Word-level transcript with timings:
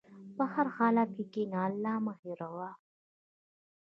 په 0.35 0.43
هر 0.53 0.67
حالت 0.77 1.09
کښېنه، 1.17 1.59
الله 1.67 1.93
مه 2.05 2.13
هېروه. 2.21 2.69